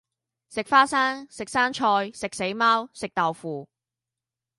[0.49, 3.69] 食花生，食生菜，食死貓，食豆腐